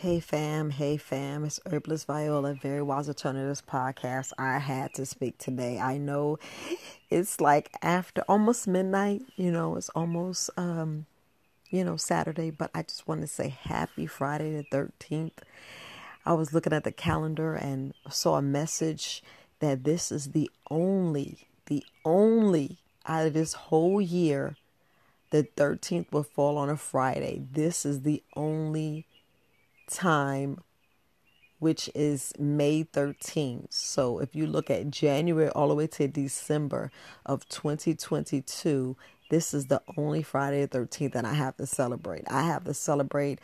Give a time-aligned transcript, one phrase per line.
[0.00, 4.32] Hey fam, hey fam, it's Herbalist Viola, Very Wise Alternatives podcast.
[4.38, 5.80] I had to speak today.
[5.80, 6.38] I know
[7.10, 11.06] it's like after almost midnight, you know, it's almost um,
[11.70, 14.76] you know, Saturday, but I just want to say happy Friday the
[15.10, 15.32] 13th.
[16.24, 19.20] I was looking at the calendar and saw a message
[19.58, 24.54] that this is the only, the only out of this whole year,
[25.30, 27.42] the 13th will fall on a Friday.
[27.50, 29.04] This is the only
[29.88, 30.58] time,
[31.58, 33.72] which is May 13th.
[33.72, 36.90] So if you look at January all the way to December
[37.26, 38.96] of 2022,
[39.30, 42.24] this is the only Friday the 13th that I have to celebrate.
[42.30, 43.40] I have to celebrate.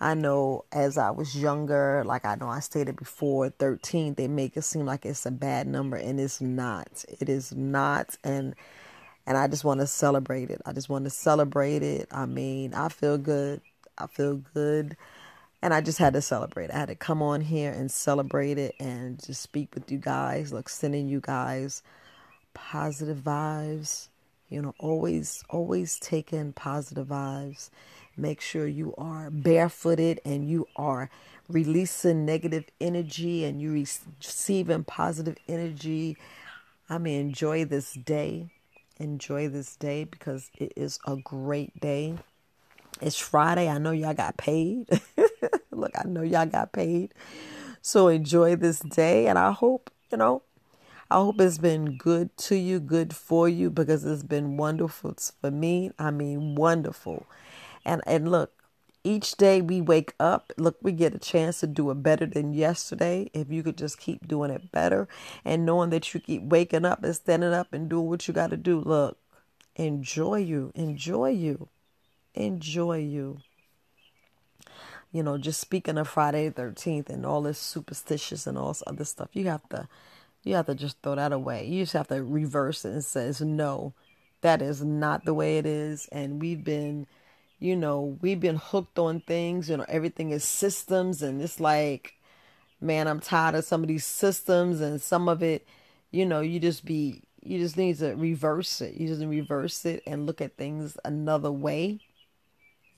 [0.00, 4.56] I know as I was younger, like I know I stated before, 13, they make
[4.56, 7.04] it seem like it's a bad number and it's not.
[7.20, 8.16] It is not.
[8.24, 8.54] And
[9.26, 10.62] and I just want to celebrate it.
[10.64, 12.08] I just want to celebrate it.
[12.10, 13.60] I mean, I feel good.
[13.98, 14.96] I feel good
[15.62, 16.70] and I just had to celebrate.
[16.70, 20.52] I had to come on here and celebrate it and just speak with you guys,
[20.52, 21.82] like sending you guys
[22.54, 24.08] positive vibes.
[24.48, 27.70] You know, always, always take in positive vibes.
[28.16, 31.08] Make sure you are barefooted and you are
[31.48, 36.16] releasing negative energy and you receiving positive energy.
[36.88, 38.50] I mean, enjoy this day.
[38.98, 42.18] Enjoy this day because it is a great day.
[43.00, 43.68] It's Friday.
[43.68, 44.88] I know y'all got paid.
[45.80, 47.14] Look, I know y'all got paid.
[47.82, 49.26] So enjoy this day.
[49.26, 50.42] And I hope, you know,
[51.10, 55.50] I hope it's been good to you, good for you, because it's been wonderful for
[55.50, 55.90] me.
[55.98, 57.26] I mean, wonderful.
[57.84, 58.52] And and look,
[59.02, 62.52] each day we wake up, look, we get a chance to do it better than
[62.52, 63.30] yesterday.
[63.32, 65.08] If you could just keep doing it better
[65.44, 68.50] and knowing that you keep waking up and standing up and doing what you got
[68.50, 69.18] to do, look,
[69.76, 71.68] enjoy you, enjoy you
[72.34, 73.38] enjoy you.
[75.12, 78.82] You know, just speaking of Friday the 13th and all this superstitious and all this
[78.86, 79.88] other stuff, you have to
[80.42, 81.66] you have to just throw that away.
[81.66, 83.92] You just have to reverse it and says, no,
[84.40, 86.08] that is not the way it is.
[86.10, 87.06] And we've been,
[87.58, 89.68] you know, we've been hooked on things.
[89.68, 92.14] You know, everything is systems, and it's like,
[92.80, 95.66] man, I'm tired of some of these systems, and some of it,
[96.10, 98.94] you know, you just be, you just need to reverse it.
[98.94, 102.00] You just reverse it and look at things another way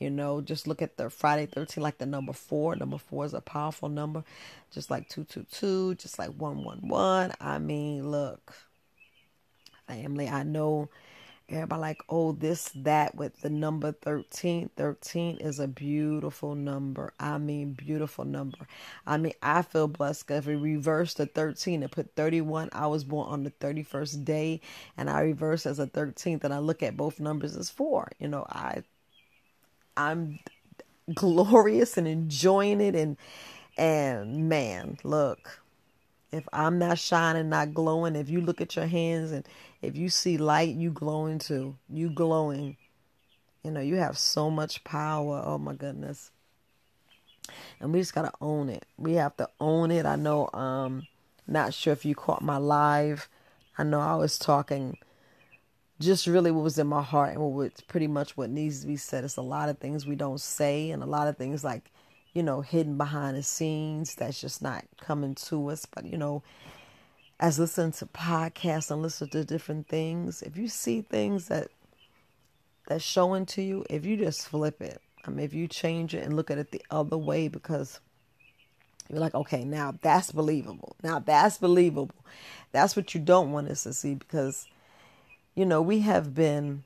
[0.02, 2.74] you know, just look at the Friday 13, like the number four.
[2.76, 4.24] Number four is a powerful number,
[4.72, 7.34] just like 222, just like 111.
[7.40, 8.52] I mean, look,
[9.86, 10.88] family, I know
[11.48, 14.70] everybody like, oh, this, that with the number 13.
[14.76, 17.12] 13 is a beautiful number.
[17.20, 18.66] I mean, beautiful number.
[19.06, 22.86] I mean, I feel blessed because if we reverse the 13 and put 31, I
[22.86, 24.60] was born on the 31st day,
[24.96, 28.10] and I reverse as a 13th, and I look at both numbers as four.
[28.18, 28.82] You know, I
[29.96, 30.38] I'm
[31.14, 33.16] glorious and enjoying it and
[33.76, 35.62] and man, look,
[36.30, 39.46] if I'm not shining, not glowing, if you look at your hands and
[39.80, 41.76] if you see light, you glowing too.
[41.88, 42.76] You glowing.
[43.62, 45.42] You know, you have so much power.
[45.44, 46.30] Oh my goodness.
[47.80, 48.84] And we just gotta own it.
[48.96, 50.06] We have to own it.
[50.06, 51.06] I know um
[51.46, 53.28] not sure if you caught my live.
[53.76, 54.98] I know I was talking
[56.02, 58.86] just really what was in my heart and what was pretty much what needs to
[58.86, 59.24] be said.
[59.24, 61.90] It's a lot of things we don't say and a lot of things like,
[62.34, 65.86] you know, hidden behind the scenes that's just not coming to us.
[65.86, 66.42] But, you know,
[67.40, 71.68] as listen to podcasts and listen to different things, if you see things that
[72.86, 76.24] that's showing to you, if you just flip it, I mean, if you change it
[76.24, 78.00] and look at it the other way, because
[79.08, 80.96] you're like, okay, now that's believable.
[81.02, 82.14] Now that's believable.
[82.72, 84.66] That's what you don't want us to see because
[85.54, 86.84] you know, we have been,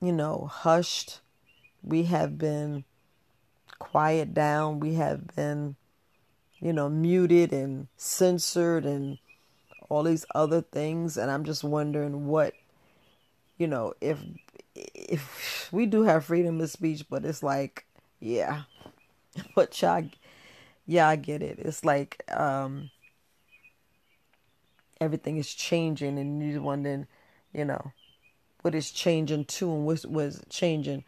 [0.00, 1.20] you know, hushed.
[1.82, 2.84] We have been
[3.78, 4.80] quiet down.
[4.80, 5.76] We have been,
[6.60, 9.18] you know, muted and censored and
[9.88, 11.16] all these other things.
[11.16, 12.54] And I'm just wondering what,
[13.58, 14.18] you know, if
[14.74, 17.86] if we do have freedom of speech, but it's like,
[18.20, 18.62] yeah,
[19.54, 20.08] but y'all,
[20.86, 21.58] yeah, I get it.
[21.58, 22.90] It's like, um,
[25.00, 27.06] everything is changing and you're wondering,
[27.52, 27.92] you know,
[28.62, 31.04] what is changing to and what was changing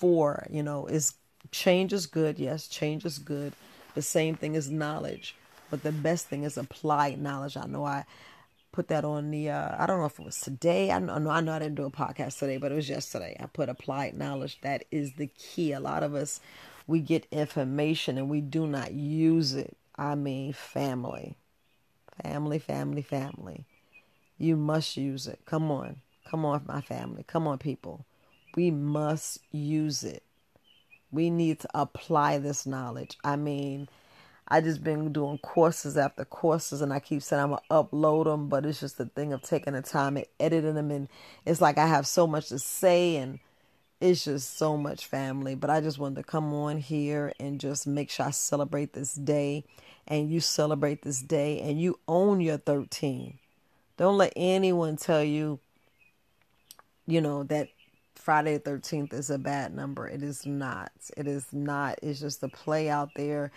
[0.00, 1.14] for, you know, is
[1.50, 3.52] change is good, yes, change is good.
[3.94, 5.36] The same thing is knowledge.
[5.70, 7.56] But the best thing is applied knowledge.
[7.56, 8.04] I know I
[8.72, 10.90] put that on the uh, I don't know if it was today.
[10.90, 13.36] I know I know I didn't do a podcast today, but it was yesterday.
[13.40, 14.60] I put applied knowledge.
[14.62, 15.72] That is the key.
[15.72, 16.40] A lot of us
[16.86, 19.76] we get information and we do not use it.
[19.96, 21.36] I mean family.
[22.22, 23.64] Family, family, family.
[24.38, 25.40] You must use it.
[25.46, 26.00] Come on.
[26.28, 27.24] Come on, my family.
[27.26, 28.04] Come on, people.
[28.56, 30.22] We must use it.
[31.10, 33.18] We need to apply this knowledge.
[33.22, 33.88] I mean,
[34.48, 38.48] I just been doing courses after courses, and I keep saying I'm gonna upload them,
[38.48, 41.08] but it's just the thing of taking the time and editing them, and
[41.46, 43.38] it's like I have so much to say, and
[44.00, 45.54] it's just so much family.
[45.54, 49.14] But I just wanted to come on here and just make sure I celebrate this
[49.14, 49.64] day,
[50.12, 53.38] and you celebrate this day, and you own your 13.
[53.96, 55.58] Don't let anyone tell you,
[57.06, 57.68] you know, that
[58.14, 60.08] Friday the 13th is a bad number.
[60.08, 60.92] It is not.
[61.16, 61.98] It is not.
[62.02, 63.50] It's just a play out there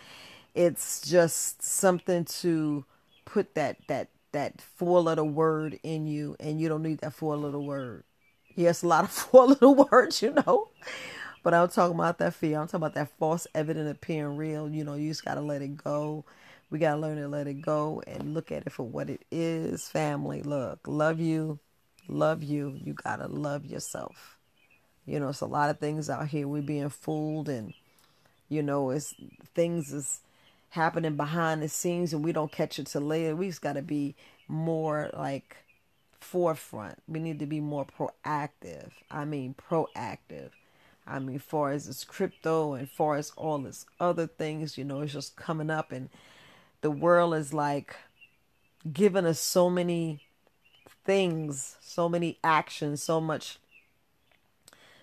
[0.56, 2.84] it's just something to
[3.26, 7.36] put that that that four letter word in you and you don't need that four
[7.36, 8.02] letter word
[8.56, 10.68] yes a lot of four little words you know
[11.46, 14.82] but i'm talking about that fear i'm talking about that false evidence appearing real you
[14.82, 16.24] know you just gotta let it go
[16.70, 19.88] we gotta learn to let it go and look at it for what it is
[19.88, 21.56] family look love you
[22.08, 24.36] love you you gotta love yourself
[25.06, 27.72] you know it's a lot of things out here we're being fooled and
[28.48, 29.14] you know it's
[29.54, 30.22] things is
[30.70, 33.34] happening behind the scenes and we don't catch it till later.
[33.34, 34.14] We just got to be
[34.46, 35.56] more like
[36.20, 37.02] forefront.
[37.08, 38.90] We need to be more proactive.
[39.10, 40.50] I mean, proactive.
[41.06, 45.02] I mean, far as this crypto and far as all this other things, you know,
[45.02, 46.08] it's just coming up and
[46.80, 47.96] the world is like
[48.92, 50.20] giving us so many
[51.04, 53.58] things, so many actions, so much,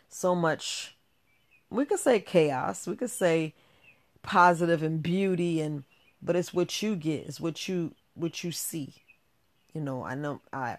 [0.10, 0.96] so much.
[1.70, 2.86] We could say chaos.
[2.86, 3.54] We could say
[4.24, 5.84] positive and beauty and
[6.22, 8.94] but it's what you get it's what you what you see
[9.74, 10.78] you know i know i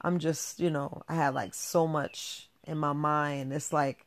[0.00, 4.06] i'm just you know i have like so much in my mind it's like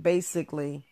[0.00, 0.84] basically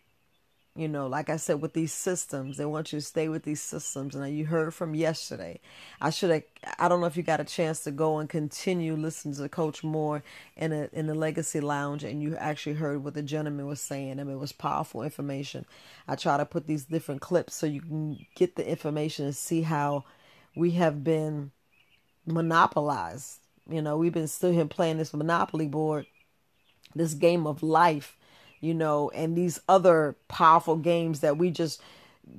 [0.76, 3.62] you know, like I said, with these systems, they want you to stay with these
[3.62, 4.16] systems.
[4.16, 5.60] And you heard from yesterday.
[6.00, 6.42] I should have.
[6.80, 9.84] I don't know if you got a chance to go and continue listening to Coach
[9.84, 10.24] Moore
[10.56, 14.18] in a in the Legacy Lounge, and you actually heard what the gentleman was saying.
[14.18, 15.64] I mean, it was powerful information.
[16.08, 19.62] I try to put these different clips so you can get the information and see
[19.62, 20.04] how
[20.56, 21.52] we have been
[22.26, 23.38] monopolized.
[23.70, 26.06] You know, we've been still here playing this monopoly board,
[26.96, 28.16] this game of life
[28.64, 31.82] you know, and these other powerful games that we just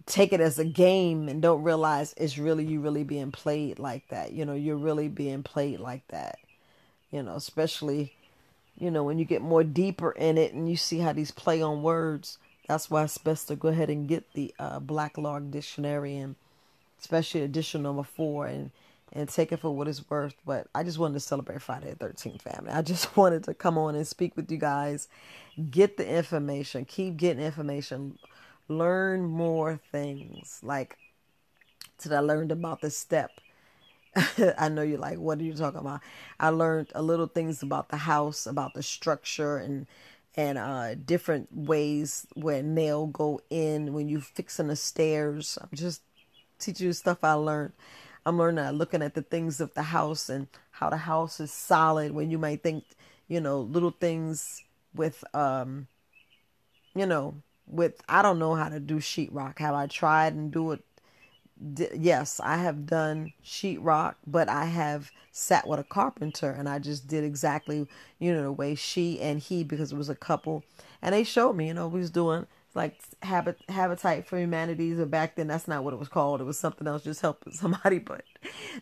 [0.08, 4.08] take it as a game and don't realize it's really you really being played like
[4.10, 4.34] that.
[4.34, 6.40] You know, you're really being played like that.
[7.12, 8.14] You know, especially
[8.78, 11.62] you know when you get more deeper in it and you see how these play
[11.62, 12.40] on words.
[12.68, 16.36] That's why it's best to go ahead and get the uh, Black Law Dictionary and
[17.00, 18.72] especially edition number four and
[19.16, 20.36] and take it for what it's worth.
[20.46, 22.72] But I just wanted to celebrate Friday the 13th family.
[22.72, 25.08] I just wanted to come on and speak with you guys,
[25.72, 28.20] get the information, keep getting information,
[28.68, 30.60] learn more things.
[30.62, 30.98] Like
[31.98, 33.32] today, I learned about the step.
[34.58, 36.02] I know you're like, what are you talking about?
[36.40, 39.88] I learned a little things about the house, about the structure, and
[40.38, 45.58] and uh, different ways where nail go in when you fixing the stairs.
[45.62, 46.02] I'm just
[46.60, 47.72] teaching you stuff I learned
[48.26, 52.12] I'm learning looking at the things of the house and how the house is solid
[52.12, 52.84] when you might think,
[53.28, 54.64] you know, little things
[54.94, 55.88] with um
[56.96, 57.36] you know,
[57.68, 59.60] with I don't know how to do sheetrock.
[59.60, 60.82] Have I tried and do it?
[61.74, 66.80] D- yes, I have done sheetrock, but I have sat with a carpenter and I
[66.80, 67.88] just did exactly,
[68.20, 70.64] you know, the way she and he because it was a couple
[71.02, 75.06] and they showed me, you know, we was doing like habit habitat for humanities or
[75.06, 76.42] back then that's not what it was called.
[76.42, 78.24] It was something else just helping somebody but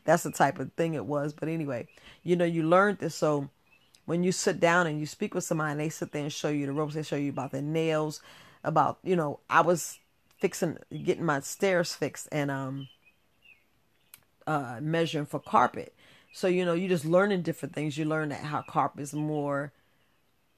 [0.03, 1.33] that's the type of thing it was.
[1.33, 1.87] But anyway
[2.23, 3.15] you know you learned this.
[3.15, 3.49] So
[4.05, 6.49] when you sit down and you speak with somebody and they sit there and show
[6.49, 8.21] you the ropes they show you about the nails
[8.65, 9.99] about you know i was
[10.43, 12.89] fixing getting my stairs fixed and um
[14.45, 15.95] uh measuring for carpet.
[16.33, 17.97] So you know you're just learning different things.
[17.97, 19.71] You learn that how carpet is more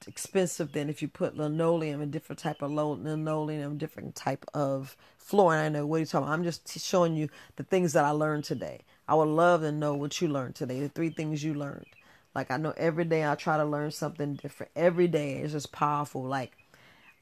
[0.06, 5.54] expensive than if you put linoleum, a different type of linoleum, different type of floor.
[5.54, 6.34] And I know what you're talking about.
[6.34, 8.82] I'm just showing you the things that I learned today.
[9.08, 11.86] I would love to know what you learned today, the three things you learned.
[12.34, 14.72] Like I know every day I try to learn something different.
[14.76, 16.22] Every day is just powerful.
[16.22, 16.52] Like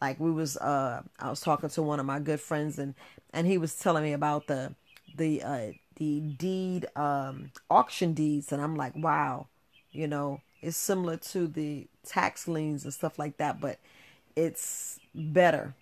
[0.00, 2.94] like we was uh I was talking to one of my good friends and
[3.32, 4.74] and he was telling me about the
[5.16, 9.46] the uh the deed um auction deeds and I'm like, wow,
[9.92, 13.78] you know, it's similar to the tax liens and stuff like that, but
[14.34, 15.74] it's better.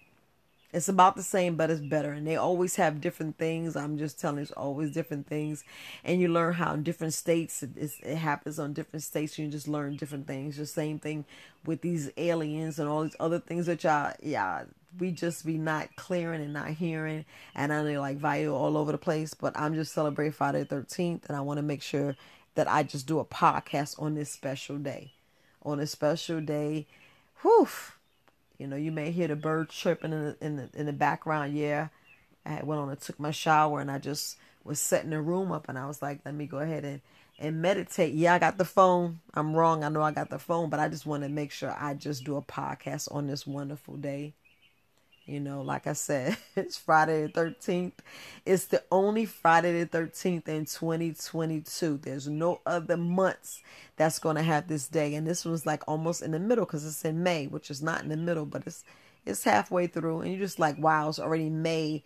[0.72, 2.12] It's about the same, but it's better.
[2.12, 3.76] And they always have different things.
[3.76, 5.64] I'm just telling you, it's always different things.
[6.02, 9.38] And you learn how in different states, it, it happens on different states.
[9.38, 10.56] You just learn different things.
[10.56, 11.26] The same thing
[11.66, 14.64] with these aliens and all these other things that y'all, yeah,
[14.98, 17.26] we just be not clearing and not hearing.
[17.54, 20.74] And I know like value all over the place, but I'm just celebrating Friday the
[20.76, 21.26] 13th.
[21.28, 22.16] And I want to make sure
[22.54, 25.12] that I just do a podcast on this special day.
[25.62, 26.86] On a special day,
[27.42, 27.68] whew,
[28.58, 31.56] You know, you may hear the birds chirping in the, in the, in the background.
[31.56, 31.88] Yeah,
[32.46, 35.68] I went on and took my shower and I just was setting the room up
[35.68, 37.00] and I was like, let me go ahead and,
[37.38, 38.14] and meditate.
[38.14, 39.20] Yeah, I got the phone.
[39.34, 39.84] I'm wrong.
[39.84, 42.24] I know I got the phone, but I just want to make sure I just
[42.24, 44.34] do a podcast on this wonderful day.
[45.24, 47.92] You know, like I said, it's Friday the 13th.
[48.44, 51.98] It's the only Friday the 13th in 2022.
[52.02, 53.60] There's no other months
[53.96, 55.14] that's going to have this day.
[55.14, 58.02] And this one's like almost in the middle because it's in May, which is not
[58.02, 58.84] in the middle, but it's
[59.24, 60.22] it's halfway through.
[60.22, 62.02] And you're just like, wow, it's already May.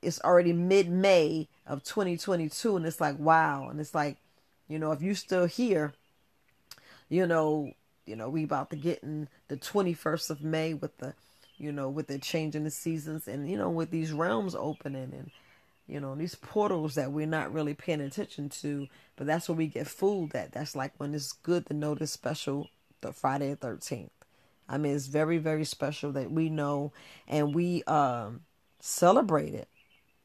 [0.00, 2.76] It's already mid May of 2022.
[2.76, 3.68] And it's like, wow.
[3.68, 4.16] And it's like,
[4.68, 5.92] you know, if you're still here,
[7.08, 7.72] you know,
[8.04, 11.14] you know, we about to get in the 21st of May with the
[11.62, 15.12] you know, with the change in the seasons and, you know, with these realms opening
[15.16, 15.30] and,
[15.86, 19.68] you know, these portals that we're not really paying attention to, but that's where we
[19.68, 20.50] get fooled at.
[20.50, 22.68] That's like when it's good to know this special,
[23.00, 24.10] the Friday the 13th.
[24.68, 26.92] I mean, it's very, very special that we know
[27.28, 28.40] and we um,
[28.80, 29.68] celebrate it.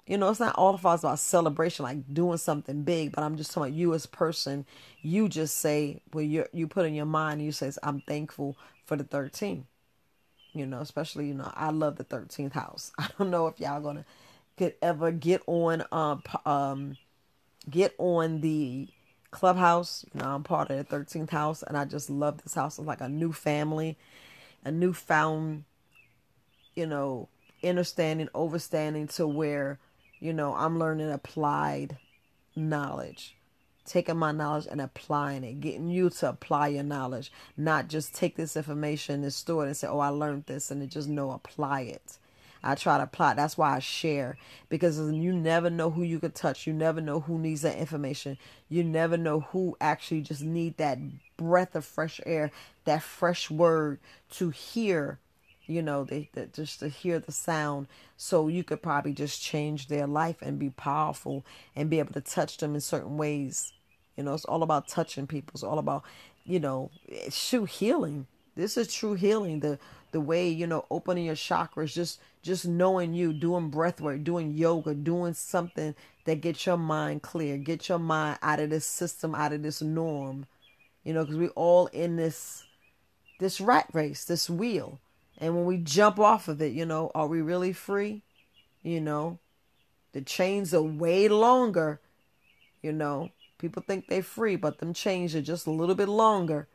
[0.07, 3.37] You know, it's not all of us about celebration, like doing something big, but I'm
[3.37, 4.65] just talking about you as person.
[5.03, 8.95] You just say, well, you you put in your mind, you says, I'm thankful for
[8.95, 9.65] the 13th
[10.53, 12.91] you know, especially, you know, I love the 13th house.
[12.99, 14.05] I don't know if y'all gonna
[14.57, 16.97] could ever get on um um
[17.69, 18.87] get on the
[19.31, 20.05] clubhouse.
[20.13, 22.77] You know, I'm part of the 13th house and I just love this house.
[22.77, 23.97] It's like a new family,
[24.63, 25.63] a newfound,
[26.75, 27.29] you know,
[27.63, 29.79] understanding, overstanding to where,
[30.19, 31.97] you know, I'm learning applied
[32.55, 33.35] knowledge
[33.87, 38.35] taking my knowledge and applying it, getting you to apply your knowledge, not just take
[38.35, 41.81] this information and store it and say, oh, I learned this, and just know apply
[41.81, 42.17] it.
[42.63, 43.33] I try to apply.
[43.33, 46.67] That's why I share because you never know who you could touch.
[46.67, 48.37] You never know who needs that information.
[48.67, 50.99] You never know who actually just need that
[51.37, 52.51] breath of fresh air,
[52.85, 53.99] that fresh word
[54.31, 55.19] to hear.
[55.65, 59.87] You know, they, they just to hear the sound, so you could probably just change
[59.87, 63.73] their life and be powerful and be able to touch them in certain ways
[64.17, 65.51] you know, it's all about touching people.
[65.53, 66.03] It's all about,
[66.45, 66.91] you know,
[67.31, 68.27] true healing.
[68.55, 69.59] This is true healing.
[69.59, 69.79] The
[70.11, 74.53] the way, you know, opening your chakras, just just knowing you, doing breath work, doing
[74.53, 75.95] yoga, doing something
[76.25, 79.81] that gets your mind clear, get your mind out of this system, out of this
[79.81, 80.47] norm.
[81.03, 82.65] You know, because we all in this
[83.39, 84.99] this rat race, this wheel.
[85.37, 88.23] And when we jump off of it, you know, are we really free?
[88.81, 89.37] You know,
[90.13, 91.99] the chains are way longer,
[92.81, 93.29] you know.
[93.57, 96.67] People think they're free, but them chains are just a little bit longer,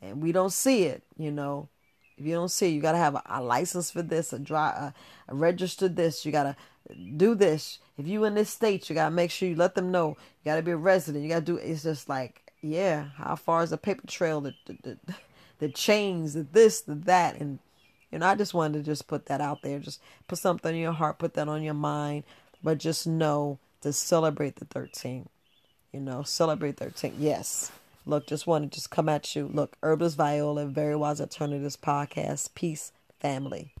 [0.00, 1.02] and we don't see it.
[1.18, 1.68] You know,
[2.16, 4.92] if you don't see, it, you gotta have a, a license for this, a dry,
[5.28, 6.24] a, a registered this.
[6.24, 6.56] You gotta
[7.16, 7.80] do this.
[7.98, 10.08] If you in this state, you gotta make sure you let them know.
[10.08, 11.22] You gotta be a resident.
[11.22, 11.56] You gotta do.
[11.56, 14.40] It's just like, yeah, how far is the paper trail?
[14.40, 14.98] The the, the,
[15.58, 17.58] the chains, the this, the that, and
[18.10, 19.78] you know, I just wanted to just put that out there.
[19.80, 22.24] Just put something in your heart, put that on your mind,
[22.62, 25.26] but just know to celebrate the 13th
[25.92, 27.16] you know, celebrate 13.
[27.18, 27.70] Yes.
[28.04, 29.48] Look, just want to just come at you.
[29.52, 32.54] Look, Herbalist Viola, Very Wise Alternatives Podcast.
[32.54, 33.70] Peace, family.